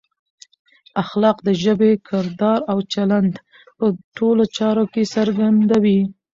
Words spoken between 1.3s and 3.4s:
د ژبې، کردار او چلند